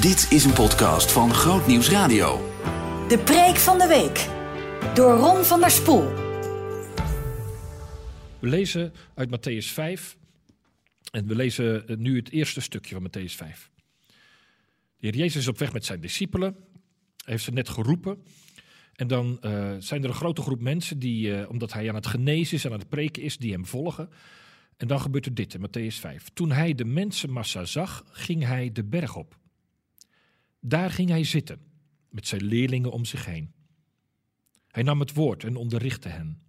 Dit 0.00 0.26
is 0.30 0.44
een 0.44 0.52
podcast 0.52 1.12
van 1.12 1.34
Groot 1.34 1.66
Nieuws 1.66 1.90
Radio. 1.90 2.36
De 3.08 3.18
preek 3.24 3.56
van 3.56 3.78
de 3.78 3.86
week. 3.86 4.28
Door 4.94 5.16
Ron 5.16 5.44
van 5.44 5.60
der 5.60 5.70
Spoel. 5.70 6.04
We 8.40 8.48
lezen 8.48 8.92
uit 9.14 9.28
Matthäus 9.28 9.72
5. 9.72 10.16
En 11.10 11.26
we 11.26 11.34
lezen 11.34 11.84
nu 11.98 12.16
het 12.16 12.30
eerste 12.30 12.60
stukje 12.60 12.94
van 12.94 13.08
Matthäus 13.08 13.34
5. 13.34 13.70
De 14.06 14.14
Heer 14.98 15.16
Jezus 15.16 15.36
is 15.36 15.48
op 15.48 15.58
weg 15.58 15.72
met 15.72 15.84
zijn 15.84 16.00
discipelen. 16.00 16.56
Hij 17.16 17.32
heeft 17.32 17.44
ze 17.44 17.52
net 17.52 17.68
geroepen. 17.68 18.22
En 18.94 19.06
dan 19.06 19.38
uh, 19.40 19.74
zijn 19.78 20.02
er 20.02 20.08
een 20.08 20.14
grote 20.14 20.42
groep 20.42 20.60
mensen 20.60 20.98
die, 20.98 21.28
uh, 21.28 21.50
omdat 21.50 21.72
hij 21.72 21.88
aan 21.88 21.94
het 21.94 22.06
genezen 22.06 22.56
is 22.56 22.64
en 22.64 22.72
aan 22.72 22.78
het 22.78 22.88
preken 22.88 23.22
is, 23.22 23.36
die 23.36 23.52
hem 23.52 23.66
volgen. 23.66 24.10
En 24.76 24.86
dan 24.86 25.00
gebeurt 25.00 25.26
er 25.26 25.34
dit 25.34 25.54
in 25.54 25.66
Matthäus 25.68 25.94
5. 26.00 26.28
Toen 26.34 26.52
hij 26.52 26.74
de 26.74 26.84
mensenmassa 26.84 27.64
zag, 27.64 28.04
ging 28.10 28.44
hij 28.44 28.72
de 28.72 28.84
berg 28.84 29.16
op. 29.16 29.38
Daar 30.60 30.90
ging 30.90 31.08
hij 31.08 31.24
zitten, 31.24 31.60
met 32.08 32.26
zijn 32.26 32.44
leerlingen 32.44 32.92
om 32.92 33.04
zich 33.04 33.24
heen. 33.24 33.52
Hij 34.68 34.82
nam 34.82 35.00
het 35.00 35.14
woord 35.14 35.44
en 35.44 35.56
onderrichtte 35.56 36.08
hen. 36.08 36.40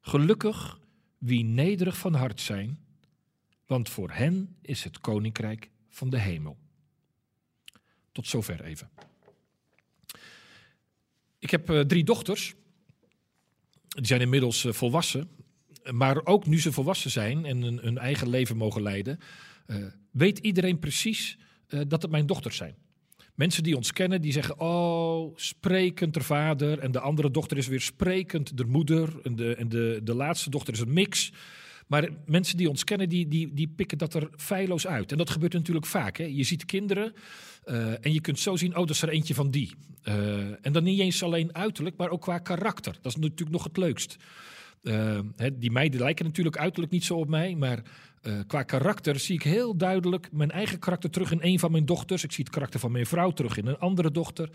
Gelukkig 0.00 0.80
wie 1.18 1.44
nederig 1.44 1.98
van 1.98 2.14
hart 2.14 2.40
zijn, 2.40 2.78
want 3.66 3.88
voor 3.88 4.10
hen 4.10 4.56
is 4.60 4.84
het 4.84 5.00
koninkrijk 5.00 5.70
van 5.88 6.10
de 6.10 6.18
hemel. 6.18 6.58
Tot 8.12 8.26
zover 8.26 8.64
even. 8.64 8.90
Ik 11.38 11.50
heb 11.50 11.70
uh, 11.70 11.80
drie 11.80 12.04
dochters. 12.04 12.54
Die 13.88 14.06
zijn 14.06 14.20
inmiddels 14.20 14.64
uh, 14.64 14.72
volwassen. 14.72 15.30
Maar 15.90 16.26
ook 16.26 16.46
nu 16.46 16.60
ze 16.60 16.72
volwassen 16.72 17.10
zijn 17.10 17.44
en 17.44 17.62
hun, 17.62 17.98
eigen 17.98 18.28
leven 18.28 18.56
mogen 18.56 18.82
leiden, 18.82 19.18
uh, 19.66 19.86
weet 20.10 20.38
iedereen 20.38 20.78
precies 20.78 21.38
dat 21.88 22.02
het 22.02 22.10
mijn 22.10 22.26
dochters 22.26 22.56
zijn. 22.56 22.74
Mensen 23.34 23.62
die 23.62 23.76
ons 23.76 23.92
kennen, 23.92 24.20
die 24.20 24.32
zeggen, 24.32 24.60
oh, 24.60 25.36
sprekend 25.36 26.14
de 26.14 26.20
vader. 26.20 26.78
En 26.78 26.92
de 26.92 27.00
andere 27.00 27.30
dochter 27.30 27.56
is 27.56 27.66
weer 27.66 27.80
sprekend 27.80 28.56
de 28.56 28.64
moeder. 28.64 29.20
En 29.22 29.36
de, 29.36 29.54
en 29.54 29.68
de, 29.68 30.00
de 30.02 30.14
laatste 30.14 30.50
dochter 30.50 30.72
is 30.72 30.80
een 30.80 30.92
mix. 30.92 31.32
Maar 31.86 32.08
mensen 32.26 32.56
die 32.56 32.68
ons 32.68 32.84
kennen, 32.84 33.08
die, 33.08 33.28
die, 33.28 33.54
die 33.54 33.68
pikken 33.68 33.98
dat 33.98 34.14
er 34.14 34.28
feilloos 34.36 34.86
uit. 34.86 35.12
En 35.12 35.18
dat 35.18 35.30
gebeurt 35.30 35.52
natuurlijk 35.52 35.86
vaak. 35.86 36.16
Hè? 36.16 36.24
Je 36.24 36.44
ziet 36.44 36.64
kinderen 36.64 37.12
uh, 37.66 38.04
en 38.04 38.12
je 38.12 38.20
kunt 38.20 38.38
zo 38.38 38.56
zien, 38.56 38.70
oh, 38.70 38.78
dat 38.78 38.90
is 38.90 39.02
er 39.02 39.08
eentje 39.08 39.34
van 39.34 39.50
die. 39.50 39.74
Uh, 40.04 40.66
en 40.66 40.72
dan 40.72 40.82
niet 40.82 41.00
eens 41.00 41.22
alleen 41.22 41.54
uiterlijk, 41.54 41.96
maar 41.96 42.10
ook 42.10 42.20
qua 42.20 42.38
karakter. 42.38 42.98
Dat 43.02 43.12
is 43.12 43.20
natuurlijk 43.20 43.50
nog 43.50 43.64
het 43.64 43.76
leukst. 43.76 44.16
Hè, 45.36 45.58
die 45.58 45.70
meiden 45.70 46.00
lijken 46.00 46.24
natuurlijk 46.24 46.56
uiterlijk 46.56 46.92
niet 46.92 47.04
zo 47.04 47.18
op 47.18 47.28
mij, 47.28 47.54
maar 47.54 47.82
uh, 48.22 48.40
qua 48.46 48.62
karakter 48.62 49.18
zie 49.18 49.34
ik 49.34 49.42
heel 49.42 49.76
duidelijk 49.76 50.32
mijn 50.32 50.50
eigen 50.50 50.78
karakter 50.78 51.10
terug 51.10 51.30
in 51.30 51.38
een 51.42 51.58
van 51.58 51.70
mijn 51.70 51.86
dochters. 51.86 52.24
Ik 52.24 52.32
zie 52.32 52.44
het 52.44 52.52
karakter 52.52 52.80
van 52.80 52.92
mijn 52.92 53.06
vrouw 53.06 53.30
terug 53.30 53.56
in 53.56 53.66
een 53.66 53.78
andere 53.78 54.10
dochter. 54.10 54.50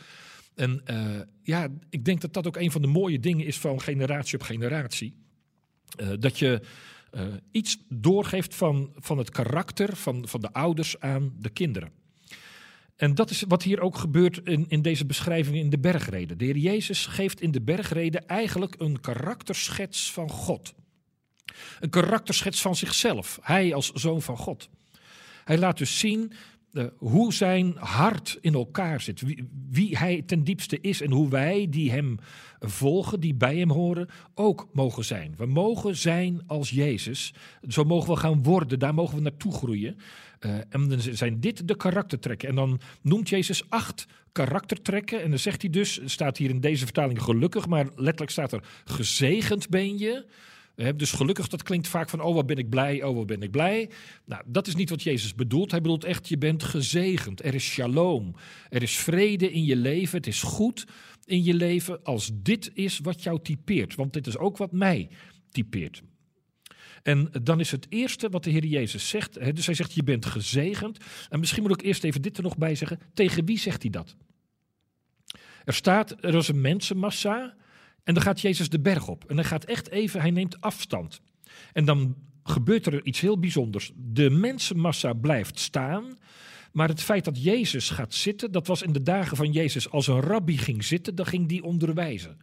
En 0.55 0.81
uh, 0.91 1.21
ja, 1.43 1.67
ik 1.89 2.05
denk 2.05 2.21
dat 2.21 2.33
dat 2.33 2.47
ook 2.47 2.57
een 2.57 2.71
van 2.71 2.81
de 2.81 2.87
mooie 2.87 3.19
dingen 3.19 3.45
is 3.45 3.59
van 3.59 3.81
generatie 3.81 4.39
op 4.39 4.45
generatie. 4.45 5.15
Dat 6.19 6.39
je 6.39 6.61
iets 7.51 7.77
doorgeeft 7.89 8.55
van, 8.55 8.91
van 8.95 9.17
het 9.17 9.29
karakter 9.29 9.95
van, 9.95 10.27
van 10.27 10.41
de 10.41 10.53
ouders 10.53 10.99
aan 10.99 11.33
de 11.39 11.49
kinderen. 11.49 11.91
En 12.97 13.15
dat 13.15 13.29
is 13.29 13.43
wat 13.47 13.63
hier 13.63 13.81
ook 13.81 13.97
gebeurt 13.97 14.41
in, 14.43 14.65
in 14.67 14.81
deze 14.81 15.05
beschrijving 15.05 15.55
in 15.55 15.69
de 15.69 15.79
bergreden. 15.79 16.37
De 16.37 16.45
Heer 16.45 16.57
Jezus 16.57 17.05
geeft 17.05 17.41
in 17.41 17.51
de 17.51 17.61
bergreden 17.61 18.27
eigenlijk 18.27 18.75
een 18.77 19.01
karakterschets 19.01 20.11
van 20.11 20.29
God. 20.29 20.73
Een 21.79 21.89
karakterschets 21.89 22.61
van 22.61 22.75
zichzelf. 22.75 23.39
Hij 23.41 23.73
als 23.73 23.91
zoon 23.91 24.21
van 24.21 24.37
God. 24.37 24.69
Hij 25.43 25.57
laat 25.57 25.77
dus 25.77 25.99
zien 25.99 26.31
uh, 26.73 26.85
hoe 26.97 27.33
zijn 27.33 27.75
hart 27.77 28.37
in 28.41 28.53
elkaar 28.53 29.01
zit. 29.01 29.21
Wie, 29.21 29.49
wie, 29.69 29.97
hij 29.97 30.23
ten 30.25 30.43
diepste 30.43 30.81
is 30.81 31.01
en 31.01 31.11
hoe 31.11 31.29
wij 31.29 31.67
die 31.69 31.91
hem 31.91 32.17
volgen, 32.59 33.19
die 33.19 33.35
bij 33.35 33.57
hem 33.57 33.71
horen, 33.71 34.09
ook 34.33 34.67
mogen 34.73 35.05
zijn. 35.05 35.33
We 35.37 35.45
mogen 35.45 35.95
zijn 35.95 36.41
als 36.47 36.69
Jezus. 36.69 37.33
Zo 37.67 37.83
mogen 37.83 38.13
we 38.13 38.19
gaan 38.19 38.43
worden. 38.43 38.79
Daar 38.79 38.93
mogen 38.93 39.15
we 39.15 39.21
naartoe 39.21 39.53
groeien. 39.53 39.97
Uh, 40.39 40.55
en 40.69 40.89
dan 40.89 40.99
zijn 40.99 41.39
dit 41.39 41.67
de 41.67 41.75
karaktertrekken. 41.75 42.49
En 42.49 42.55
dan 42.55 42.79
noemt 43.01 43.29
Jezus 43.29 43.69
acht 43.69 44.07
karaktertrekken. 44.31 45.23
En 45.23 45.29
dan 45.29 45.39
zegt 45.39 45.61
hij 45.61 45.71
dus, 45.71 46.01
staat 46.05 46.37
hier 46.37 46.49
in 46.49 46.59
deze 46.59 46.83
vertaling 46.83 47.21
gelukkig, 47.21 47.67
maar 47.67 47.85
letterlijk 47.95 48.31
staat 48.31 48.51
er 48.51 48.63
gezegend 48.85 49.69
ben 49.69 49.97
je. 49.97 50.25
Dus 50.95 51.11
gelukkig, 51.11 51.47
dat 51.47 51.63
klinkt 51.63 51.87
vaak 51.87 52.09
van, 52.09 52.21
oh 52.21 52.35
wat 52.35 52.45
ben 52.45 52.57
ik 52.57 52.69
blij, 52.69 53.03
oh 53.03 53.15
wat 53.15 53.25
ben 53.25 53.41
ik 53.41 53.51
blij. 53.51 53.89
Nou, 54.25 54.43
dat 54.45 54.67
is 54.67 54.75
niet 54.75 54.89
wat 54.89 55.03
Jezus 55.03 55.35
bedoelt. 55.35 55.71
Hij 55.71 55.81
bedoelt 55.81 56.03
echt, 56.03 56.27
je 56.27 56.37
bent 56.37 56.63
gezegend. 56.63 57.43
Er 57.45 57.53
is 57.53 57.63
shalom. 57.63 58.35
Er 58.69 58.81
is 58.81 58.97
vrede 58.97 59.51
in 59.51 59.65
je 59.65 59.75
leven. 59.75 60.17
Het 60.17 60.27
is 60.27 60.41
goed 60.41 60.85
in 61.25 61.43
je 61.43 61.53
leven 61.53 62.03
als 62.03 62.31
dit 62.33 62.71
is 62.73 62.99
wat 62.99 63.23
jou 63.23 63.41
typeert. 63.41 63.95
Want 63.95 64.13
dit 64.13 64.27
is 64.27 64.37
ook 64.37 64.57
wat 64.57 64.71
mij 64.71 65.09
typeert. 65.51 66.01
En 67.03 67.29
dan 67.43 67.59
is 67.59 67.71
het 67.71 67.85
eerste 67.89 68.29
wat 68.29 68.43
de 68.43 68.49
Heer 68.49 68.65
Jezus 68.65 69.09
zegt. 69.09 69.55
Dus 69.55 69.65
hij 69.65 69.75
zegt, 69.75 69.93
je 69.93 70.03
bent 70.03 70.25
gezegend. 70.25 70.97
En 71.29 71.39
misschien 71.39 71.63
moet 71.63 71.71
ik 71.71 71.81
eerst 71.81 72.03
even 72.03 72.21
dit 72.21 72.37
er 72.37 72.43
nog 72.43 72.57
bij 72.57 72.75
zeggen. 72.75 72.99
Tegen 73.13 73.45
wie 73.45 73.59
zegt 73.59 73.81
hij 73.81 73.91
dat? 73.91 74.15
Er 75.65 75.73
staat, 75.73 76.23
er 76.23 76.35
is 76.35 76.47
een 76.47 76.61
mensenmassa 76.61 77.55
en 78.07 78.13
dan 78.13 78.23
gaat 78.23 78.41
Jezus 78.41 78.69
de 78.69 78.79
berg 78.79 79.07
op. 79.07 79.23
En 79.27 79.35
hij 79.35 79.45
gaat 79.45 79.63
echt 79.63 79.89
even, 79.89 80.21
hij 80.21 80.31
neemt 80.31 80.61
afstand. 80.61 81.21
En 81.73 81.85
dan 81.85 82.15
gebeurt 82.43 82.85
er 82.85 83.05
iets 83.05 83.19
heel 83.19 83.39
bijzonders. 83.39 83.91
De 83.95 84.29
mensenmassa 84.29 85.13
blijft 85.13 85.59
staan. 85.59 86.17
Maar 86.71 86.87
het 86.87 87.01
feit 87.01 87.25
dat 87.25 87.43
Jezus 87.43 87.89
gaat 87.89 88.13
zitten, 88.13 88.51
dat 88.51 88.67
was 88.67 88.81
in 88.81 88.93
de 88.93 89.01
dagen 89.01 89.37
van 89.37 89.51
Jezus. 89.51 89.89
Als 89.89 90.07
een 90.07 90.19
rabbi 90.19 90.57
ging 90.57 90.83
zitten, 90.83 91.15
dan 91.15 91.25
ging 91.25 91.47
die 91.47 91.63
onderwijzen. 91.63 92.37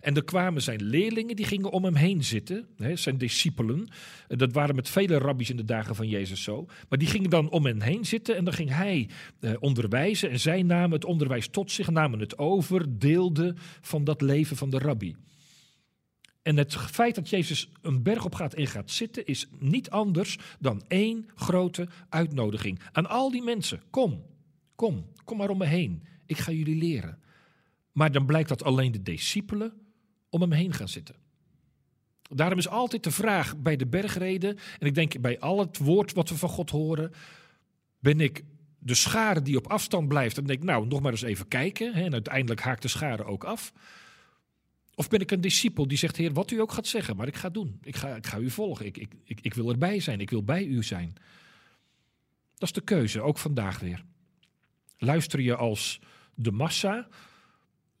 En 0.00 0.16
er 0.16 0.24
kwamen 0.24 0.62
zijn 0.62 0.82
leerlingen, 0.82 1.36
die 1.36 1.44
gingen 1.44 1.70
om 1.70 1.84
hem 1.84 1.94
heen 1.94 2.24
zitten. 2.24 2.66
Hè, 2.76 2.96
zijn 2.96 3.18
discipelen. 3.18 3.88
Dat 4.28 4.52
waren 4.52 4.74
met 4.74 4.88
vele 4.88 5.18
rabbies 5.18 5.50
in 5.50 5.56
de 5.56 5.64
dagen 5.64 5.94
van 5.94 6.08
Jezus 6.08 6.42
zo. 6.42 6.66
Maar 6.88 6.98
die 6.98 7.08
gingen 7.08 7.30
dan 7.30 7.50
om 7.50 7.66
hem 7.66 7.80
heen 7.80 8.04
zitten 8.04 8.36
en 8.36 8.44
dan 8.44 8.54
ging 8.54 8.70
hij 8.70 9.08
eh, 9.40 9.52
onderwijzen. 9.60 10.30
En 10.30 10.40
zij 10.40 10.62
namen 10.62 10.90
het 10.90 11.04
onderwijs 11.04 11.48
tot 11.48 11.70
zich, 11.70 11.90
namen 11.90 12.18
het 12.18 12.38
over, 12.38 12.98
deelden 12.98 13.56
van 13.80 14.04
dat 14.04 14.20
leven 14.20 14.56
van 14.56 14.70
de 14.70 14.78
rabbi. 14.78 15.14
En 16.48 16.56
het 16.56 16.76
feit 16.76 17.14
dat 17.14 17.28
Jezus 17.28 17.68
een 17.82 18.02
berg 18.02 18.24
op 18.24 18.34
gaat 18.34 18.54
en 18.54 18.66
gaat 18.66 18.90
zitten, 18.90 19.26
is 19.26 19.48
niet 19.58 19.90
anders 19.90 20.38
dan 20.58 20.82
één 20.86 21.28
grote 21.34 21.88
uitnodiging 22.08 22.80
aan 22.92 23.08
al 23.08 23.30
die 23.30 23.42
mensen. 23.42 23.82
Kom, 23.90 24.24
kom, 24.74 25.06
kom 25.24 25.36
maar 25.36 25.50
om 25.50 25.58
me 25.58 25.64
heen. 25.64 26.02
Ik 26.26 26.38
ga 26.38 26.52
jullie 26.52 26.76
leren. 26.76 27.18
Maar 27.92 28.12
dan 28.12 28.26
blijkt 28.26 28.48
dat 28.48 28.64
alleen 28.64 28.92
de 28.92 29.02
discipelen 29.02 29.72
om 30.30 30.40
hem 30.40 30.52
heen 30.52 30.72
gaan 30.72 30.88
zitten. 30.88 31.14
Daarom 32.22 32.58
is 32.58 32.68
altijd 32.68 33.04
de 33.04 33.10
vraag 33.10 33.56
bij 33.56 33.76
de 33.76 33.86
bergreden, 33.86 34.58
en 34.78 34.86
ik 34.86 34.94
denk 34.94 35.20
bij 35.20 35.40
al 35.40 35.58
het 35.58 35.78
woord 35.78 36.12
wat 36.12 36.28
we 36.28 36.36
van 36.36 36.48
God 36.48 36.70
horen, 36.70 37.12
ben 37.98 38.20
ik 38.20 38.44
de 38.78 38.94
schare 38.94 39.42
die 39.42 39.56
op 39.56 39.66
afstand 39.66 40.08
blijft 40.08 40.38
en 40.38 40.44
denk, 40.44 40.62
nou, 40.62 40.86
nog 40.86 41.00
maar 41.00 41.12
eens 41.12 41.22
even 41.22 41.48
kijken. 41.48 41.92
En 41.92 42.12
uiteindelijk 42.12 42.60
haakt 42.60 42.82
de 42.82 42.88
schare 42.88 43.24
ook 43.24 43.44
af. 43.44 43.72
Of 44.98 45.08
ben 45.08 45.20
ik 45.20 45.30
een 45.30 45.40
discipel 45.40 45.88
die 45.88 45.98
zegt, 45.98 46.16
Heer, 46.16 46.32
wat 46.32 46.50
u 46.50 46.60
ook 46.60 46.72
gaat 46.72 46.86
zeggen, 46.86 47.16
maar 47.16 47.26
ik 47.26 47.36
ga 47.36 47.48
doen. 47.48 47.78
Ik 47.82 47.96
ga, 47.96 48.16
ik 48.16 48.26
ga 48.26 48.38
u 48.38 48.50
volgen. 48.50 48.86
Ik, 48.86 48.96
ik, 48.96 49.12
ik, 49.24 49.40
ik 49.40 49.54
wil 49.54 49.70
erbij 49.70 50.00
zijn. 50.00 50.20
Ik 50.20 50.30
wil 50.30 50.42
bij 50.42 50.64
u 50.64 50.82
zijn. 50.82 51.14
Dat 52.54 52.68
is 52.68 52.72
de 52.72 52.80
keuze, 52.80 53.20
ook 53.20 53.38
vandaag 53.38 53.78
weer. 53.78 54.04
Luister 54.96 55.40
je 55.40 55.56
als 55.56 56.00
de 56.34 56.50
massa, 56.50 57.08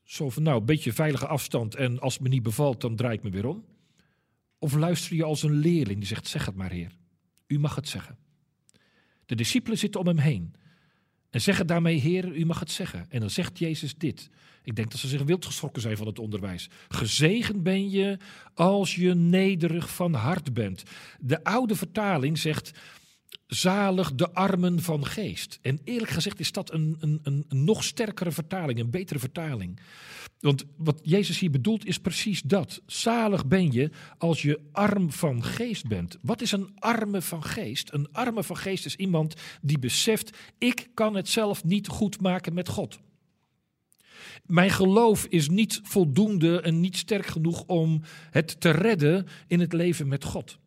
zo 0.02 0.30
van 0.30 0.42
nou, 0.42 0.58
een 0.58 0.64
beetje 0.64 0.92
veilige 0.92 1.26
afstand 1.26 1.74
en 1.74 2.00
als 2.00 2.14
het 2.14 2.22
me 2.22 2.28
niet 2.28 2.42
bevalt, 2.42 2.80
dan 2.80 2.96
draai 2.96 3.16
ik 3.16 3.22
me 3.22 3.30
weer 3.30 3.46
om. 3.46 3.64
Of 4.58 4.74
luister 4.74 5.16
je 5.16 5.24
als 5.24 5.42
een 5.42 5.54
leerling 5.54 5.98
die 5.98 6.08
zegt, 6.08 6.26
zeg 6.26 6.46
het 6.46 6.54
maar 6.54 6.70
Heer, 6.70 6.92
u 7.46 7.58
mag 7.58 7.74
het 7.74 7.88
zeggen. 7.88 8.18
De 9.26 9.34
discipelen 9.34 9.78
zitten 9.78 10.00
om 10.00 10.06
hem 10.06 10.18
heen 10.18 10.54
en 11.30 11.40
zeggen 11.40 11.66
daarmee, 11.66 11.96
Heer, 11.96 12.36
u 12.36 12.44
mag 12.44 12.60
het 12.60 12.70
zeggen. 12.70 13.06
En 13.08 13.20
dan 13.20 13.30
zegt 13.30 13.58
Jezus 13.58 13.94
dit. 13.94 14.30
Ik 14.62 14.76
denk 14.76 14.90
dat 14.90 15.00
ze 15.00 15.08
zich 15.08 15.22
wild 15.22 15.44
geschrokken 15.44 15.82
zijn 15.82 15.96
van 15.96 16.06
het 16.06 16.18
onderwijs. 16.18 16.68
Gezegend 16.88 17.62
ben 17.62 17.90
je 17.90 18.18
als 18.54 18.94
je 18.94 19.14
nederig 19.14 19.94
van 19.94 20.14
hart 20.14 20.54
bent. 20.54 20.82
De 21.20 21.44
oude 21.44 21.74
vertaling 21.74 22.38
zegt 22.38 22.78
zalig 23.46 24.14
de 24.14 24.32
armen 24.32 24.82
van 24.82 25.06
geest. 25.06 25.58
En 25.62 25.80
eerlijk 25.84 26.10
gezegd 26.10 26.40
is 26.40 26.52
dat 26.52 26.72
een, 26.72 26.96
een, 27.00 27.20
een, 27.22 27.44
nog 27.48 27.84
sterkere 27.84 28.32
vertaling, 28.32 28.78
een 28.78 28.90
betere 28.90 29.18
vertaling. 29.18 29.80
Want 30.40 30.64
wat 30.76 31.00
Jezus 31.02 31.38
hier 31.38 31.50
bedoelt 31.50 31.86
is 31.86 31.98
precies 31.98 32.42
dat. 32.42 32.82
Zalig 32.86 33.46
ben 33.46 33.72
je 33.72 33.90
als 34.18 34.42
je 34.42 34.60
arm 34.72 35.12
van 35.12 35.44
geest 35.44 35.86
bent. 35.86 36.18
Wat 36.22 36.40
is 36.40 36.52
een 36.52 36.70
arme 36.78 37.22
van 37.22 37.42
geest? 37.42 37.92
Een 37.92 38.12
arme 38.12 38.42
van 38.42 38.56
geest 38.56 38.86
is 38.86 38.96
iemand 38.96 39.34
die 39.62 39.78
beseft: 39.78 40.36
ik 40.58 40.88
kan 40.94 41.14
het 41.14 41.28
zelf 41.28 41.64
niet 41.64 41.88
goed 41.88 42.20
maken 42.20 42.54
met 42.54 42.68
God. 42.68 42.98
Mijn 44.46 44.70
geloof 44.70 45.24
is 45.24 45.48
niet 45.48 45.80
voldoende 45.82 46.60
en 46.60 46.80
niet 46.80 46.96
sterk 46.96 47.26
genoeg 47.26 47.64
om 47.66 48.02
het 48.30 48.60
te 48.60 48.70
redden 48.70 49.26
in 49.46 49.60
het 49.60 49.72
leven 49.72 50.08
met 50.08 50.24
God. 50.24 50.58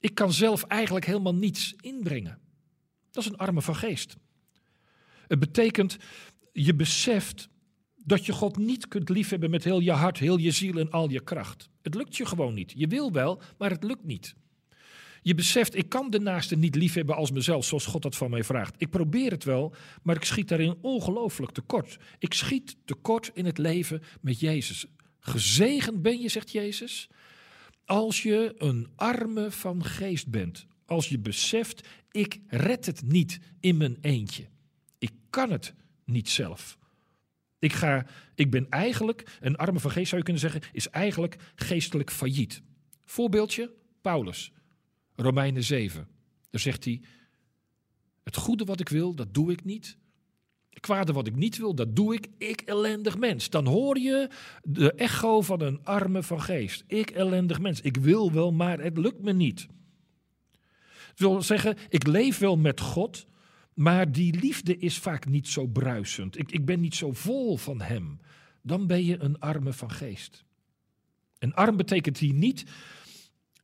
Ik 0.00 0.14
kan 0.14 0.32
zelf 0.32 0.62
eigenlijk 0.62 1.06
helemaal 1.06 1.34
niets 1.34 1.74
inbrengen. 1.80 2.38
Dat 3.10 3.24
is 3.24 3.30
een 3.30 3.36
arme 3.36 3.62
van 3.62 3.76
geest. 3.76 4.16
Het 5.26 5.38
betekent, 5.38 5.96
je 6.52 6.74
beseft 6.74 7.48
dat 8.04 8.26
je 8.26 8.32
God 8.32 8.56
niet 8.56 8.88
kunt 8.88 9.08
liefhebben 9.08 9.50
met 9.50 9.64
heel 9.64 9.80
je 9.80 9.92
hart, 9.92 10.18
heel 10.18 10.36
je 10.36 10.50
ziel 10.50 10.78
en 10.78 10.90
al 10.90 11.10
je 11.10 11.20
kracht. 11.20 11.68
Het 11.82 11.94
lukt 11.94 12.16
je 12.16 12.26
gewoon 12.26 12.54
niet. 12.54 12.72
Je 12.76 12.86
wil 12.86 13.12
wel, 13.12 13.40
maar 13.58 13.70
het 13.70 13.84
lukt 13.84 14.04
niet. 14.04 14.34
Je 15.22 15.34
beseft, 15.34 15.74
ik 15.74 15.88
kan 15.88 16.10
de 16.10 16.20
naaste 16.20 16.56
niet 16.56 16.74
liefhebben 16.74 17.16
als 17.16 17.30
mezelf, 17.30 17.64
zoals 17.64 17.86
God 17.86 18.02
dat 18.02 18.16
van 18.16 18.30
mij 18.30 18.44
vraagt. 18.44 18.74
Ik 18.78 18.90
probeer 18.90 19.30
het 19.30 19.44
wel, 19.44 19.74
maar 20.02 20.16
ik 20.16 20.24
schiet 20.24 20.48
daarin 20.48 20.78
ongelooflijk 20.80 21.52
tekort. 21.52 21.98
Ik 22.18 22.34
schiet 22.34 22.76
tekort 22.84 23.30
in 23.34 23.44
het 23.44 23.58
leven 23.58 24.02
met 24.20 24.40
Jezus. 24.40 24.86
Gezegend 25.20 26.02
ben 26.02 26.20
je, 26.20 26.28
zegt 26.28 26.52
Jezus, 26.52 27.08
als 27.86 28.22
je 28.22 28.54
een 28.58 28.88
arme 28.96 29.50
van 29.50 29.84
geest 29.84 30.28
bent. 30.28 30.66
Als 30.86 31.08
je 31.08 31.18
beseft, 31.18 31.88
ik 32.10 32.40
red 32.46 32.86
het 32.86 33.02
niet 33.02 33.40
in 33.60 33.76
mijn 33.76 33.98
eentje. 34.00 34.48
Ik 34.98 35.12
kan 35.30 35.50
het 35.50 35.74
niet 36.04 36.28
zelf. 36.28 36.78
Ik, 37.58 37.72
ga, 37.72 38.06
ik 38.34 38.50
ben 38.50 38.70
eigenlijk, 38.70 39.38
een 39.40 39.56
arme 39.56 39.80
van 39.80 39.90
geest 39.90 40.08
zou 40.08 40.16
je 40.16 40.24
kunnen 40.24 40.50
zeggen, 40.50 40.62
is 40.72 40.90
eigenlijk 40.90 41.36
geestelijk 41.54 42.10
failliet. 42.10 42.62
Voorbeeldje, 43.04 43.72
Paulus, 44.00 44.52
Romeinen 45.14 45.64
7. 45.64 46.08
Daar 46.50 46.60
zegt 46.60 46.84
hij, 46.84 47.02
het 48.22 48.36
goede 48.36 48.64
wat 48.64 48.80
ik 48.80 48.88
wil, 48.88 49.14
dat 49.14 49.34
doe 49.34 49.52
ik 49.52 49.64
niet. 49.64 49.98
Kwade 50.80 51.12
wat 51.12 51.26
ik 51.26 51.36
niet 51.36 51.56
wil, 51.56 51.74
dat 51.74 51.96
doe 51.96 52.14
ik. 52.14 52.28
Ik 52.38 52.60
ellendig 52.60 53.18
mens. 53.18 53.50
Dan 53.50 53.66
hoor 53.66 53.98
je 53.98 54.28
de 54.62 54.92
echo 54.92 55.40
van 55.40 55.60
een 55.60 55.84
arme 55.84 56.22
van 56.22 56.42
geest. 56.42 56.84
Ik 56.86 57.10
ellendig 57.10 57.60
mens. 57.60 57.80
Ik 57.80 57.96
wil 57.96 58.32
wel, 58.32 58.52
maar 58.52 58.80
het 58.80 58.98
lukt 58.98 59.22
me 59.22 59.32
niet. 59.32 59.66
Het 61.08 61.18
wil 61.18 61.42
zeggen, 61.42 61.76
ik 61.88 62.06
leef 62.06 62.38
wel 62.38 62.56
met 62.56 62.80
God, 62.80 63.26
maar 63.74 64.12
die 64.12 64.40
liefde 64.40 64.76
is 64.76 64.98
vaak 64.98 65.26
niet 65.26 65.48
zo 65.48 65.66
bruisend. 65.66 66.38
Ik, 66.38 66.52
ik 66.52 66.64
ben 66.64 66.80
niet 66.80 66.94
zo 66.94 67.12
vol 67.12 67.56
van 67.56 67.80
Hem. 67.80 68.20
Dan 68.62 68.86
ben 68.86 69.04
je 69.04 69.20
een 69.20 69.38
arme 69.38 69.72
van 69.72 69.90
geest. 69.90 70.44
En 71.38 71.54
arm 71.54 71.76
betekent 71.76 72.18
hier 72.18 72.34
niet, 72.34 72.64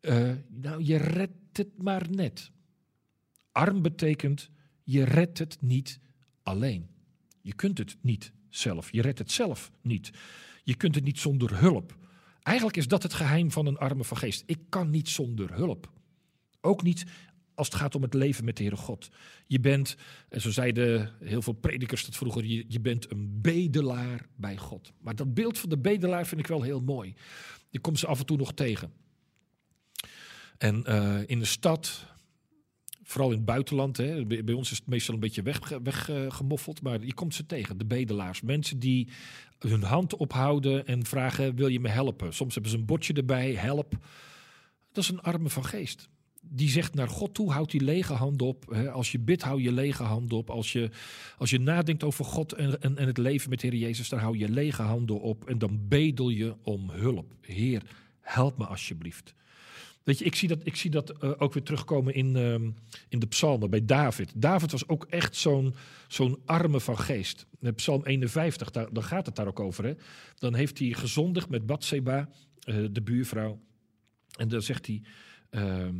uh, 0.01 0.31
nou 0.49 0.83
je 0.85 0.97
redt 0.97 1.57
het 1.57 1.83
maar 1.83 2.11
net. 2.11 2.51
Arm 3.53 3.83
betekent, 3.83 4.51
je 4.83 5.05
redt 5.05 5.39
het 5.39 5.57
niet 5.61 6.01
alleen. 6.43 6.92
Je 7.43 7.55
kunt 7.55 7.79
het 7.79 7.97
niet 8.01 8.33
zelf. 8.49 8.93
Je 8.93 9.03
redt 9.03 9.19
het 9.19 9.31
zelf 9.31 9.71
niet. 9.83 10.11
Je 10.65 10.75
kunt 10.75 10.95
het 10.95 11.05
niet 11.05 11.19
zonder 11.19 11.59
hulp. 11.59 11.97
Eigenlijk 12.43 12.77
is 12.77 12.89
dat 12.89 13.03
het 13.03 13.15
geheim 13.15 13.51
van 13.51 13.67
een 13.67 13.79
arme 13.79 14.05
van 14.05 14.17
geest. 14.17 14.43
Ik 14.47 14.59
kan 14.69 14.91
niet 14.91 15.09
zonder 15.09 15.55
hulp. 15.55 15.93
Ook 16.61 16.83
niet 16.83 17.05
als 17.55 17.67
het 17.67 17.77
gaat 17.77 17.95
om 17.95 18.03
het 18.03 18.15
leven 18.15 18.45
met 18.45 18.57
de 18.57 18.63
Heere 18.63 18.79
God. 18.79 19.09
Je 19.47 19.61
bent, 19.61 19.97
en 20.29 20.41
zo 20.41 20.51
zeiden 20.51 21.13
heel 21.21 21.43
veel 21.43 21.53
predikers 21.53 22.05
dat 22.05 22.17
vroeger, 22.17 22.45
je, 22.45 22.81
bent 22.81 23.11
een 23.11 23.41
bedelaar 23.41 24.27
bij 24.37 24.57
God. 24.57 24.93
Maar 25.01 25.15
dat 25.17 25.35
beeld 25.35 25.59
van 25.59 25.69
de 25.69 25.79
bedelaar 25.79 26.27
vind 26.27 26.41
ik 26.41 26.47
wel 26.47 26.63
heel 26.63 26.81
mooi. 26.81 27.15
Je 27.71 27.81
komt 27.81 27.99
ze 27.99 28.07
af 28.07 28.19
en 28.19 28.27
toe 28.27 28.37
nog 28.37 28.55
tegen. 28.55 28.93
En 30.59 30.85
uh, 30.89 31.21
in 31.27 31.39
de 31.39 31.45
stad, 31.45 32.07
vooral 33.13 33.31
in 33.31 33.37
het 33.37 33.47
buitenland, 33.47 33.97
hè, 33.97 34.27
bij 34.27 34.55
ons 34.55 34.71
is 34.71 34.79
het 34.79 34.87
meestal 34.87 35.15
een 35.15 35.21
beetje 35.21 35.43
weggemoffeld, 35.43 36.81
weg, 36.81 36.93
uh, 36.93 36.99
maar 36.99 37.07
je 37.07 37.15
komt 37.15 37.35
ze 37.35 37.47
tegen, 37.47 37.79
de 37.79 37.85
bedelaars. 37.85 38.41
Mensen 38.41 38.79
die 38.79 39.09
hun 39.59 39.83
hand 39.83 40.17
ophouden 40.17 40.87
en 40.87 41.07
vragen, 41.07 41.55
wil 41.55 41.69
je 41.69 41.81
me 41.81 41.89
helpen? 41.89 42.35
Soms 42.35 42.55
hebben 42.55 42.73
ze 42.73 42.79
een 42.79 42.85
bordje 42.85 43.13
erbij, 43.13 43.55
help. 43.55 43.99
Dat 44.93 45.05
is 45.05 45.11
een 45.11 45.23
arme 45.23 45.49
van 45.49 45.65
geest 45.65 46.09
die 46.45 46.69
zegt 46.69 46.95
naar 46.95 47.09
God 47.09 47.35
toe, 47.35 47.53
houd 47.53 47.71
die 47.71 47.81
lege 47.81 48.13
hand 48.13 48.43
op. 48.43 48.75
Als 48.93 49.13
je 49.13 49.19
bidt, 49.19 49.43
hou 49.43 49.63
je 49.63 49.73
lege 49.73 50.03
hand 50.03 50.33
op. 50.33 50.51
Als 50.51 50.73
je, 50.73 50.91
als 51.39 51.51
je 51.51 51.61
nadenkt 51.61 52.05
over 52.05 52.25
God 52.25 52.53
en, 52.53 52.81
en, 52.81 52.99
en 52.99 53.07
het 53.07 53.19
leven 53.19 53.51
met 53.51 53.63
Heer 53.63 53.75
Jezus, 53.75 54.09
dan 54.09 54.19
hou 54.19 54.39
je 54.39 54.49
lege 54.49 54.83
handen 54.83 55.21
op. 55.21 55.49
En 55.49 55.59
dan 55.59 55.81
bedel 55.89 56.29
je 56.29 56.55
om 56.63 56.91
hulp. 56.91 57.35
Heer, 57.41 57.83
help 58.21 58.59
me 58.59 58.65
alsjeblieft. 58.65 59.35
Weet 60.05 60.19
je, 60.19 60.25
ik 60.25 60.35
zie 60.35 60.49
dat, 60.49 60.59
ik 60.63 60.77
zie 60.77 60.91
dat 60.91 61.13
uh, 61.25 61.31
ook 61.39 61.53
weer 61.53 61.63
terugkomen 61.63 62.15
in, 62.15 62.37
uh, 62.37 62.53
in 63.09 63.19
de 63.19 63.27
psalmen 63.27 63.71
bij 63.71 63.85
David. 63.85 64.33
David 64.35 64.71
was 64.71 64.89
ook 64.89 65.05
echt 65.05 65.37
zo'n 65.37 65.75
zo'n 66.09 66.39
arme 66.45 66.81
van 66.81 66.99
geest. 66.99 67.47
In 67.61 67.75
psalm 67.75 68.05
51, 68.05 68.71
daar, 68.71 68.93
dan 68.93 69.03
gaat 69.03 69.27
het 69.27 69.37
daar 69.37 69.47
ook 69.47 69.61
over. 69.61 69.85
Hè? 69.85 69.93
Dan 70.39 70.55
heeft 70.55 70.79
hij 70.79 70.93
gezondigd 70.93 71.49
met 71.49 71.67
Bathseba, 71.67 72.29
uh, 72.65 72.87
de 72.91 73.03
buurvrouw. 73.03 73.61
En 74.37 74.49
dan 74.49 74.63
zegt 74.63 74.87
hij... 74.87 75.03
Ehm, 75.51 75.95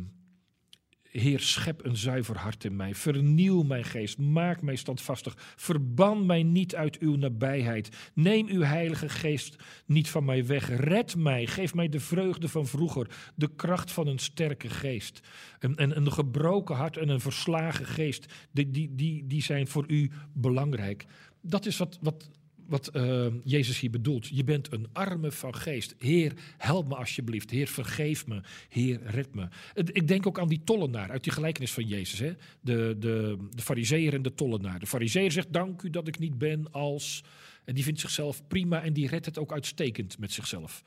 Heer, 1.13 1.39
schep 1.39 1.85
een 1.85 1.97
zuiver 1.97 2.37
hart 2.37 2.63
in 2.63 2.75
mij. 2.75 2.95
Vernieuw 2.95 3.63
mijn 3.63 3.83
geest. 3.83 4.17
Maak 4.17 4.61
mij 4.61 4.75
standvastig. 4.75 5.35
Verban 5.55 6.25
mij 6.25 6.43
niet 6.43 6.75
uit 6.75 6.99
uw 6.99 7.15
nabijheid. 7.15 8.11
Neem 8.13 8.47
uw 8.47 8.61
heilige 8.61 9.09
geest 9.09 9.55
niet 9.85 10.09
van 10.09 10.25
mij 10.25 10.45
weg. 10.45 10.69
Red 10.79 11.15
mij. 11.15 11.47
Geef 11.47 11.73
mij 11.73 11.89
de 11.89 11.99
vreugde 11.99 12.47
van 12.47 12.67
vroeger. 12.67 13.07
De 13.35 13.55
kracht 13.55 13.91
van 13.91 14.07
een 14.07 14.19
sterke 14.19 14.69
geest. 14.69 15.19
Een, 15.59 15.81
een, 15.81 15.97
een 15.97 16.11
gebroken 16.11 16.75
hart 16.75 16.97
en 16.97 17.09
een 17.09 17.19
verslagen 17.19 17.85
geest. 17.85 18.33
Die, 18.51 18.69
die, 18.69 18.95
die, 18.95 19.27
die 19.27 19.41
zijn 19.41 19.67
voor 19.67 19.83
u 19.87 20.11
belangrijk. 20.33 21.05
Dat 21.41 21.65
is 21.65 21.77
wat, 21.77 21.97
wat 22.01 22.29
wat 22.67 22.95
uh, 22.95 23.25
Jezus 23.43 23.79
hier 23.79 23.89
bedoelt. 23.89 24.27
Je 24.27 24.43
bent 24.43 24.71
een 24.71 24.87
arme 24.93 25.31
van 25.31 25.55
geest. 25.55 25.95
Heer, 25.97 26.33
help 26.57 26.87
me 26.87 26.95
alsjeblieft. 26.95 27.49
Heer, 27.49 27.67
vergeef 27.67 28.27
me. 28.27 28.41
Heer, 28.69 28.99
red 29.05 29.33
me. 29.33 29.47
Ik 29.73 30.07
denk 30.07 30.27
ook 30.27 30.39
aan 30.39 30.47
die 30.47 30.61
tollenaar 30.63 31.09
uit 31.09 31.23
die 31.23 31.33
gelijkenis 31.33 31.71
van 31.71 31.87
Jezus. 31.87 32.19
Hè? 32.19 32.33
De, 32.61 32.95
de, 32.99 33.37
de 33.49 33.61
fariseer 33.61 34.13
en 34.13 34.21
de 34.21 34.33
tollenaar. 34.33 34.79
De 34.79 34.87
fariseer 34.87 35.31
zegt, 35.31 35.53
dank 35.53 35.81
u 35.81 35.89
dat 35.89 36.07
ik 36.07 36.19
niet 36.19 36.37
ben 36.37 36.71
als... 36.71 37.23
En 37.65 37.73
die 37.73 37.83
vindt 37.83 37.99
zichzelf 37.99 38.47
prima 38.47 38.83
en 38.83 38.93
die 38.93 39.07
redt 39.07 39.25
het 39.25 39.37
ook 39.37 39.51
uitstekend 39.53 40.17
met 40.19 40.31
zichzelf. 40.31 40.83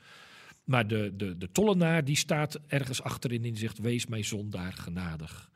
Maar 0.63 0.87
de, 0.87 1.13
de, 1.15 1.37
de 1.37 1.51
tollenaar 1.51 2.05
die 2.05 2.15
staat 2.15 2.59
ergens 2.67 3.01
achterin 3.01 3.43
en 3.43 3.55
zegt, 3.55 3.79
wees 3.79 4.05
mij 4.05 4.23
zondaar 4.23 4.73
genadig. 4.73 5.49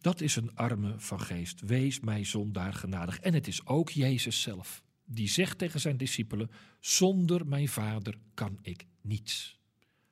Dat 0.00 0.20
is 0.20 0.36
een 0.36 0.54
arme 0.54 0.94
van 0.96 1.20
geest. 1.20 1.60
Wees 1.60 2.00
mij 2.00 2.24
zondaar 2.24 2.72
genadig. 2.72 3.20
En 3.20 3.34
het 3.34 3.46
is 3.46 3.66
ook 3.66 3.90
Jezus 3.90 4.42
zelf 4.42 4.82
die 5.04 5.28
zegt 5.28 5.58
tegen 5.58 5.80
zijn 5.80 5.96
discipelen: 5.96 6.50
Zonder 6.80 7.46
mijn 7.46 7.68
vader 7.68 8.14
kan 8.34 8.58
ik 8.62 8.86
niets. 9.00 9.58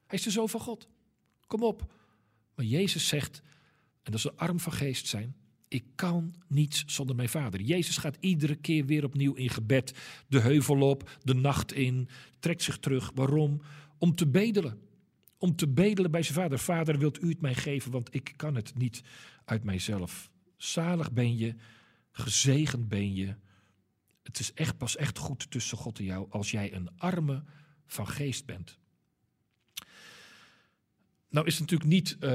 Hij 0.06 0.18
is 0.18 0.24
de 0.24 0.30
zoon 0.30 0.48
van 0.48 0.60
God. 0.60 0.88
Kom 1.46 1.62
op. 1.62 1.92
Maar 2.54 2.64
Jezus 2.64 3.08
zegt, 3.08 3.42
en 4.02 4.12
dat 4.12 4.24
een 4.24 4.36
arm 4.36 4.60
van 4.60 4.72
geest 4.72 5.06
zijn: 5.06 5.36
Ik 5.68 5.84
kan 5.94 6.34
niets 6.48 6.84
zonder 6.86 7.16
mijn 7.16 7.28
vader. 7.28 7.60
Jezus 7.60 7.96
gaat 7.96 8.16
iedere 8.20 8.56
keer 8.56 8.86
weer 8.86 9.04
opnieuw 9.04 9.34
in 9.34 9.50
gebed 9.50 9.94
de 10.28 10.40
heuvel 10.40 10.80
op, 10.80 11.18
de 11.22 11.34
nacht 11.34 11.72
in, 11.72 12.08
trekt 12.38 12.62
zich 12.62 12.78
terug. 12.78 13.10
Waarom? 13.14 13.62
Om 13.98 14.14
te 14.14 14.26
bedelen. 14.26 14.80
Om 15.38 15.56
te 15.56 15.68
bedelen 15.68 16.10
bij 16.10 16.22
zijn 16.22 16.38
vader. 16.38 16.58
Vader, 16.58 16.98
wilt 16.98 17.22
u 17.22 17.28
het 17.28 17.40
mij 17.40 17.54
geven, 17.54 17.90
want 17.90 18.14
ik 18.14 18.32
kan 18.36 18.54
het 18.54 18.74
niet 18.74 19.02
uit 19.44 19.64
mijzelf. 19.64 20.30
Zalig 20.56 21.12
ben 21.12 21.36
je, 21.36 21.54
gezegend 22.10 22.88
ben 22.88 23.14
je 23.14 23.34
het 24.22 24.38
is 24.38 24.52
echt 24.52 24.78
pas 24.78 24.96
echt 24.96 25.18
goed 25.18 25.50
tussen 25.50 25.78
God 25.78 25.98
en 25.98 26.04
jou 26.04 26.26
als 26.30 26.50
jij 26.50 26.74
een 26.74 26.90
arme 26.96 27.44
van 27.86 28.08
geest 28.08 28.46
bent. 28.46 28.78
Nou 31.28 31.46
is 31.46 31.58
het 31.58 31.70
natuurlijk 31.70 31.90
niet 31.90 32.16
uh, 32.20 32.30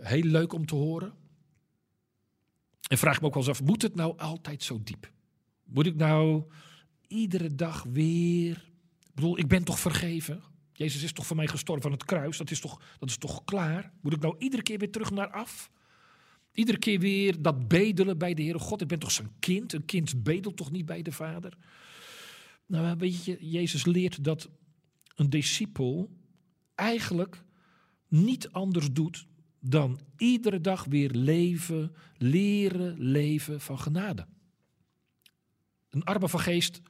heel 0.00 0.22
leuk 0.22 0.52
om 0.52 0.66
te 0.66 0.74
horen. 0.74 1.14
En 2.88 2.98
vraag 2.98 3.20
me 3.20 3.26
ook 3.26 3.34
wel 3.34 3.42
eens 3.42 3.52
af, 3.52 3.66
moet 3.66 3.82
het 3.82 3.94
nou 3.94 4.18
altijd 4.18 4.62
zo 4.62 4.80
diep? 4.82 5.12
Moet 5.64 5.86
ik 5.86 5.96
nou 5.96 6.44
iedere 7.06 7.54
dag 7.54 7.82
weer... 7.82 8.72
Ik 9.06 9.14
bedoel, 9.14 9.38
ik 9.38 9.48
ben 9.48 9.64
toch 9.64 9.78
vergeven? 9.78 10.42
Jezus 10.72 11.02
is 11.02 11.12
toch 11.12 11.26
voor 11.26 11.36
mij 11.36 11.46
gestorven 11.46 11.84
aan 11.84 11.96
het 11.96 12.04
kruis? 12.04 12.36
Dat 12.36 12.50
is 12.50 12.60
toch, 12.60 12.80
dat 12.98 13.08
is 13.08 13.16
toch 13.16 13.44
klaar? 13.44 13.92
Moet 14.00 14.12
ik 14.12 14.20
nou 14.20 14.34
iedere 14.38 14.62
keer 14.62 14.78
weer 14.78 14.90
terug 14.90 15.10
naar 15.10 15.30
af? 15.30 15.70
Iedere 16.54 16.78
keer 16.78 17.00
weer 17.00 17.42
dat 17.42 17.68
bedelen 17.68 18.18
bij 18.18 18.34
de 18.34 18.42
Heere 18.42 18.58
God. 18.58 18.80
Ik 18.80 18.88
ben 18.88 18.98
toch 18.98 19.10
zijn 19.10 19.30
kind? 19.38 19.72
Een 19.72 19.84
kind 19.84 20.22
bedelt 20.22 20.56
toch 20.56 20.70
niet 20.70 20.86
bij 20.86 21.02
de 21.02 21.12
Vader? 21.12 21.56
Nou, 22.66 22.96
weet 22.98 23.24
je, 23.24 23.36
Jezus 23.40 23.84
leert 23.84 24.24
dat 24.24 24.48
een 25.14 25.30
discipel 25.30 26.10
eigenlijk 26.74 27.42
niet 28.08 28.48
anders 28.48 28.92
doet 28.92 29.26
dan 29.60 30.00
iedere 30.16 30.60
dag 30.60 30.84
weer 30.84 31.10
leven, 31.10 31.94
leren 32.16 33.00
leven 33.00 33.60
van 33.60 33.78
genade. 33.78 34.26
Een 35.90 36.04
arme 36.04 36.28
van 36.28 36.40
geest 36.40 36.80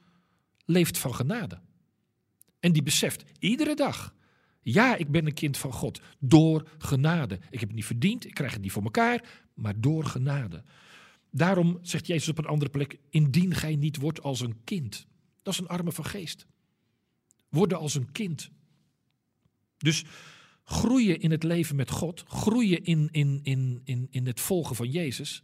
leeft 0.65 0.97
van 0.97 1.15
genade. 1.15 1.59
En 2.59 2.71
die 2.71 2.83
beseft 2.83 3.23
iedere 3.39 3.75
dag 3.75 4.15
ja, 4.67 4.95
ik 4.95 5.11
ben 5.11 5.25
een 5.25 5.33
kind 5.33 5.57
van 5.57 5.71
God. 5.71 6.01
Door 6.19 6.69
genade. 6.77 7.35
Ik 7.35 7.59
heb 7.59 7.67
het 7.67 7.75
niet 7.77 7.85
verdiend, 7.85 8.25
ik 8.25 8.33
krijg 8.33 8.53
het 8.53 8.61
niet 8.61 8.71
voor 8.71 8.83
elkaar, 8.83 9.44
maar 9.55 9.81
door 9.81 10.05
genade. 10.05 10.63
Daarom 11.29 11.79
zegt 11.81 12.07
Jezus 12.07 12.29
op 12.29 12.37
een 12.37 12.45
andere 12.45 12.71
plek: 12.71 12.99
Indien 13.09 13.55
gij 13.55 13.75
niet 13.75 13.97
wordt 13.97 14.21
als 14.21 14.39
een 14.39 14.63
kind. 14.63 15.07
Dat 15.41 15.53
is 15.53 15.59
een 15.59 15.67
arme 15.67 15.91
van 15.91 16.05
geest. 16.05 16.45
Worden 17.49 17.77
als 17.77 17.95
een 17.95 18.11
kind. 18.11 18.51
Dus 19.77 20.03
groeien 20.63 21.19
in 21.19 21.31
het 21.31 21.43
leven 21.43 21.75
met 21.75 21.91
God, 21.91 22.23
groeien 22.27 22.83
in, 22.83 23.09
in, 23.11 23.39
in, 23.43 23.81
in, 23.83 24.07
in 24.09 24.25
het 24.25 24.39
volgen 24.39 24.75
van 24.75 24.91
Jezus, 24.91 25.43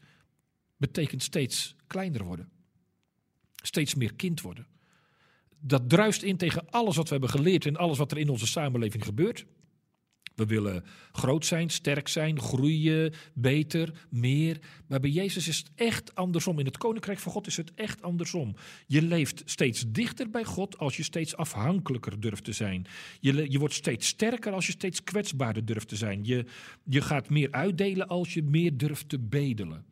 betekent 0.77 1.23
steeds 1.23 1.75
kleiner 1.87 2.23
worden. 2.23 2.49
steeds 3.55 3.95
meer 3.95 4.13
kind 4.13 4.41
worden. 4.41 4.67
Dat 5.59 5.89
druist 5.89 6.21
in 6.21 6.37
tegen 6.37 6.69
alles 6.69 6.95
wat 6.95 7.05
we 7.05 7.11
hebben 7.11 7.29
geleerd 7.29 7.65
en 7.65 7.75
alles 7.75 7.97
wat 7.97 8.11
er 8.11 8.17
in 8.17 8.29
onze 8.29 8.47
samenleving 8.47 9.03
gebeurt. 9.05 9.45
We 10.41 10.47
willen 10.47 10.83
groot 11.11 11.45
zijn, 11.45 11.69
sterk 11.69 12.07
zijn, 12.07 12.39
groeien, 12.39 13.13
beter, 13.33 14.07
meer. 14.09 14.59
Maar 14.87 14.99
bij 14.99 15.09
Jezus 15.09 15.47
is 15.47 15.57
het 15.57 15.71
echt 15.75 16.15
andersom. 16.15 16.59
In 16.59 16.65
het 16.65 16.77
koninkrijk 16.77 17.19
van 17.19 17.31
God 17.31 17.47
is 17.47 17.57
het 17.57 17.73
echt 17.73 18.01
andersom. 18.01 18.55
Je 18.87 19.01
leeft 19.01 19.41
steeds 19.45 19.83
dichter 19.87 20.29
bij 20.29 20.43
God 20.43 20.77
als 20.77 20.97
je 20.97 21.03
steeds 21.03 21.35
afhankelijker 21.35 22.19
durft 22.19 22.43
te 22.43 22.53
zijn. 22.53 22.85
Je, 23.19 23.51
je 23.51 23.59
wordt 23.59 23.73
steeds 23.73 24.07
sterker 24.07 24.51
als 24.51 24.65
je 24.65 24.71
steeds 24.71 25.03
kwetsbaarder 25.03 25.65
durft 25.65 25.87
te 25.87 25.95
zijn. 25.95 26.25
Je, 26.25 26.45
je 26.83 27.01
gaat 27.01 27.29
meer 27.29 27.51
uitdelen 27.51 28.07
als 28.07 28.33
je 28.33 28.43
meer 28.43 28.77
durft 28.77 29.09
te 29.09 29.19
bedelen. 29.19 29.90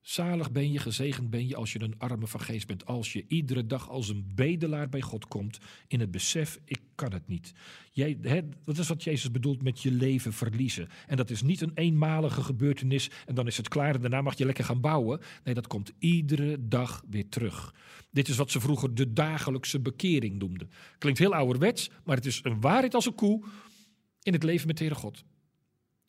Zalig 0.00 0.52
ben 0.52 0.72
je, 0.72 0.78
gezegend 0.78 1.30
ben 1.30 1.48
je 1.48 1.56
als 1.56 1.72
je 1.72 1.80
een 1.82 1.98
arme 1.98 2.26
van 2.26 2.40
geest 2.40 2.66
bent. 2.66 2.86
Als 2.86 3.12
je 3.12 3.24
iedere 3.28 3.66
dag 3.66 3.88
als 3.88 4.08
een 4.08 4.32
bedelaar 4.34 4.88
bij 4.88 5.00
God 5.00 5.28
komt 5.28 5.58
in 5.88 6.00
het 6.00 6.10
besef, 6.10 6.58
ik 6.64 6.80
kan 6.94 7.12
het 7.12 7.28
niet. 7.28 7.52
Jij, 7.90 8.18
dat 8.64 8.78
is 8.78 8.88
wat 8.88 9.04
Jezus 9.04 9.30
bedoelt 9.30 9.62
met 9.62 9.82
je 9.82 9.90
leven 9.90 10.32
verliezen. 10.32 10.88
En 11.06 11.16
dat 11.16 11.30
is 11.30 11.42
niet 11.42 11.60
een 11.60 11.74
eenmalige 11.74 12.42
gebeurtenis 12.42 13.10
en 13.26 13.34
dan 13.34 13.46
is 13.46 13.56
het 13.56 13.68
klaar 13.68 13.94
en 13.94 14.00
daarna 14.00 14.22
mag 14.22 14.38
je 14.38 14.44
lekker 14.44 14.64
gaan 14.64 14.80
bouwen. 14.80 15.20
Nee, 15.44 15.54
dat 15.54 15.66
komt 15.66 15.92
iedere 15.98 16.68
dag 16.68 17.02
weer 17.10 17.28
terug. 17.28 17.74
Dit 18.10 18.28
is 18.28 18.36
wat 18.36 18.50
ze 18.50 18.60
vroeger 18.60 18.94
de 18.94 19.12
dagelijkse 19.12 19.80
bekering 19.80 20.38
noemden. 20.38 20.70
Klinkt 20.98 21.18
heel 21.18 21.34
ouderwets, 21.34 21.90
maar 22.04 22.16
het 22.16 22.26
is 22.26 22.40
een 22.42 22.60
waarheid 22.60 22.94
als 22.94 23.06
een 23.06 23.14
koe 23.14 23.44
in 24.22 24.32
het 24.32 24.42
leven 24.42 24.66
met 24.66 24.76
de 24.78 24.84
Heere 24.84 24.98
God. 24.98 25.24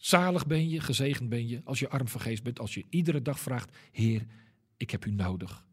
Zalig 0.01 0.47
ben 0.47 0.69
je, 0.69 0.79
gezegend 0.79 1.29
ben 1.29 1.47
je 1.47 1.61
als 1.63 1.79
je 1.79 1.89
arm 1.89 2.07
van 2.07 2.21
geest 2.21 2.43
bent, 2.43 2.59
als 2.59 2.73
je 2.73 2.85
iedere 2.89 3.21
dag 3.21 3.39
vraagt: 3.39 3.77
Heer, 3.91 4.25
ik 4.77 4.89
heb 4.91 5.05
u 5.05 5.11
nodig. 5.11 5.65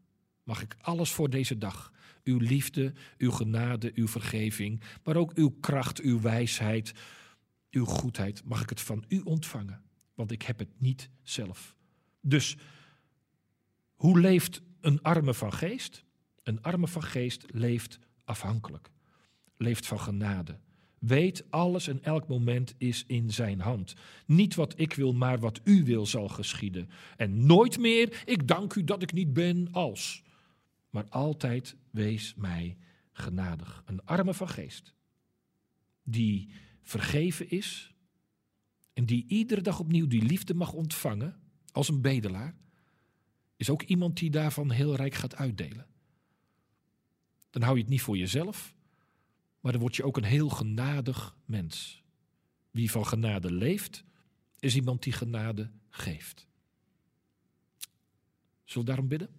Mag 0.43 0.61
ik 0.61 0.75
alles 0.81 1.11
voor 1.11 1.29
deze 1.29 1.57
dag? 1.57 1.91
Uw 2.23 2.37
liefde, 2.37 2.93
uw 3.17 3.31
genade, 3.31 3.91
uw 3.95 4.07
vergeving, 4.07 4.81
maar 5.03 5.15
ook 5.15 5.33
uw 5.33 5.49
kracht, 5.59 5.99
uw 5.99 6.21
wijsheid, 6.21 6.93
uw 7.71 7.85
goedheid. 7.85 8.43
Mag 8.45 8.61
ik 8.61 8.69
het 8.69 8.81
van 8.81 9.03
u 9.07 9.19
ontvangen? 9.19 9.81
Want 10.13 10.31
ik 10.31 10.41
heb 10.41 10.59
het 10.59 10.71
niet 10.77 11.09
zelf. 11.23 11.75
Dus 12.21 12.57
hoe 13.95 14.19
leeft 14.19 14.61
een 14.81 15.01
arme 15.01 15.33
van 15.33 15.53
geest? 15.53 16.03
Een 16.43 16.61
arme 16.61 16.87
van 16.87 17.03
geest 17.03 17.45
leeft 17.47 17.99
afhankelijk, 18.23 18.89
leeft 19.57 19.87
van 19.87 19.99
genade, 19.99 20.59
Weet, 20.99 21.51
alles 21.51 21.87
en 21.87 22.03
elk 22.03 22.27
moment 22.27 22.75
is 22.77 23.03
in 23.07 23.31
zijn 23.31 23.59
hand. 23.59 23.95
Niet 24.25 24.55
wat 24.55 24.79
ik 24.79 24.93
wil, 24.93 25.13
maar 25.13 25.39
wat 25.39 25.61
u 25.63 25.83
wil 25.83 26.05
zal 26.05 26.27
geschieden. 26.27 26.89
En 27.17 27.45
nooit 27.45 27.77
meer, 27.77 28.23
ik 28.25 28.47
dank 28.47 28.73
u 28.73 28.83
dat 28.83 29.01
ik 29.01 29.13
niet 29.13 29.33
ben 29.33 29.67
als. 29.71 30.23
Maar 30.89 31.09
altijd 31.09 31.75
wees 31.91 32.33
mij 32.35 32.77
genadig. 33.11 33.83
Een 33.85 34.05
arme 34.05 34.33
van 34.33 34.49
geest. 34.49 34.93
Die 36.03 36.49
vergeven 36.81 37.49
is. 37.49 37.93
En 38.93 39.05
die 39.05 39.25
iedere 39.27 39.61
dag 39.61 39.79
opnieuw 39.79 40.07
die 40.07 40.23
liefde 40.23 40.53
mag 40.53 40.73
ontvangen. 40.73 41.39
Als 41.71 41.89
een 41.89 42.01
bedelaar. 42.01 42.55
Is 43.55 43.69
ook 43.69 43.81
iemand 43.81 44.17
die 44.17 44.29
daarvan 44.29 44.71
heel 44.71 44.95
rijk 44.95 45.13
gaat 45.13 45.35
uitdelen. 45.35 45.87
Dan 47.49 47.61
hou 47.61 47.75
je 47.75 47.81
het 47.81 47.91
niet 47.91 48.01
voor 48.01 48.17
jezelf 48.17 48.73
maar 49.59 49.71
dan 49.71 49.81
word 49.81 49.95
je 49.95 50.03
ook 50.03 50.17
een 50.17 50.23
heel 50.23 50.49
genadig 50.49 51.37
mens. 51.45 52.03
Wie 52.71 52.91
van 52.91 53.05
genade 53.05 53.51
leeft, 53.51 54.03
is 54.59 54.75
iemand 54.75 55.03
die 55.03 55.13
genade 55.13 55.71
geeft. 55.89 56.47
Zullen 58.63 58.87
we 58.87 58.93
daarom 58.93 59.07
bidden? 59.07 59.29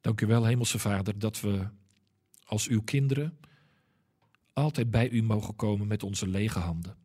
Dank 0.00 0.20
u 0.20 0.26
wel, 0.26 0.44
Hemelse 0.44 0.78
Vader, 0.78 1.18
dat 1.18 1.40
we 1.40 1.68
als 2.44 2.68
uw 2.68 2.82
kinderen 2.82 3.38
altijd 4.52 4.90
bij 4.90 5.10
u 5.10 5.22
mogen 5.22 5.56
komen 5.56 5.86
met 5.86 6.02
onze 6.02 6.28
lege 6.28 6.58
handen. 6.58 6.96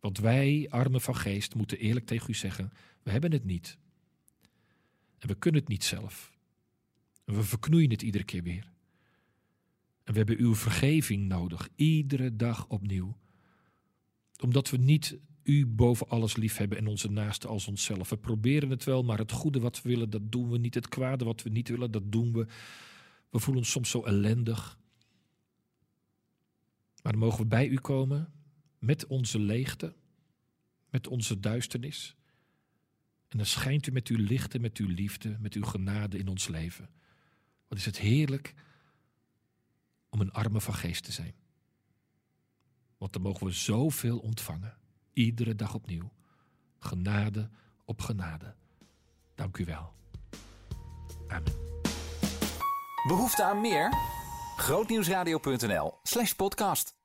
Want 0.00 0.18
wij, 0.18 0.66
armen 0.70 1.00
van 1.00 1.16
geest, 1.16 1.54
moeten 1.54 1.78
eerlijk 1.78 2.06
tegen 2.06 2.30
u 2.30 2.34
zeggen: 2.34 2.72
we 3.02 3.10
hebben 3.10 3.32
het 3.32 3.44
niet. 3.44 3.78
En 5.18 5.28
we 5.28 5.34
kunnen 5.34 5.60
het 5.60 5.70
niet 5.70 5.84
zelf. 5.84 6.33
En 7.24 7.34
we 7.34 7.42
verknoeien 7.42 7.90
het 7.90 8.02
iedere 8.02 8.24
keer 8.24 8.42
weer. 8.42 8.72
En 10.04 10.12
we 10.12 10.18
hebben 10.18 10.38
uw 10.38 10.54
vergeving 10.54 11.28
nodig, 11.28 11.68
iedere 11.74 12.36
dag 12.36 12.68
opnieuw. 12.68 13.16
Omdat 14.40 14.70
we 14.70 14.76
niet 14.76 15.18
u 15.42 15.66
boven 15.66 16.08
alles 16.08 16.36
lief 16.36 16.56
hebben 16.56 16.78
en 16.78 16.86
onze 16.86 17.10
naaste 17.10 17.48
als 17.48 17.66
onszelf. 17.66 18.08
We 18.10 18.16
proberen 18.16 18.70
het 18.70 18.84
wel, 18.84 19.02
maar 19.02 19.18
het 19.18 19.32
goede 19.32 19.60
wat 19.60 19.82
we 19.82 19.88
willen, 19.88 20.10
dat 20.10 20.32
doen 20.32 20.50
we 20.50 20.58
niet. 20.58 20.74
Het 20.74 20.88
kwade 20.88 21.24
wat 21.24 21.42
we 21.42 21.50
niet 21.50 21.68
willen, 21.68 21.90
dat 21.90 22.12
doen 22.12 22.32
we. 22.32 22.46
We 23.30 23.38
voelen 23.38 23.62
ons 23.62 23.70
soms 23.70 23.90
zo 23.90 24.02
ellendig. 24.02 24.78
Maar 27.02 27.12
dan 27.12 27.20
mogen 27.20 27.38
we 27.38 27.46
bij 27.46 27.68
u 27.68 27.76
komen 27.76 28.32
met 28.78 29.06
onze 29.06 29.38
leegte, 29.38 29.94
met 30.90 31.06
onze 31.06 31.40
duisternis. 31.40 32.16
En 33.28 33.36
dan 33.36 33.46
schijnt 33.46 33.86
u 33.86 33.92
met 33.92 34.08
uw 34.08 34.24
licht 34.24 34.54
en 34.54 34.60
met 34.60 34.78
uw 34.78 34.88
liefde, 34.88 35.36
met 35.40 35.54
uw 35.54 35.62
genade 35.62 36.18
in 36.18 36.28
ons 36.28 36.48
leven. 36.48 36.88
Is 37.76 37.84
het 37.84 37.98
heerlijk 37.98 38.54
om 40.10 40.20
een 40.20 40.32
arme 40.32 40.60
van 40.60 40.74
geest 40.74 41.04
te 41.04 41.12
zijn. 41.12 41.34
Want 42.98 43.12
dan 43.12 43.22
mogen 43.22 43.46
we 43.46 43.52
zoveel 43.52 44.18
ontvangen, 44.18 44.76
iedere 45.12 45.54
dag 45.54 45.74
opnieuw. 45.74 46.12
Genade 46.78 47.50
op 47.84 48.00
genade. 48.00 48.54
Dank 49.34 49.58
u 49.58 49.64
wel. 49.64 49.92
Amen. 51.28 51.52
Behoefte 53.06 53.44
aan 53.44 53.60
meer? 53.60 53.92
Grootnieuwsradio.nl 54.56 55.98
slash 56.02 56.32
podcast. 56.32 57.03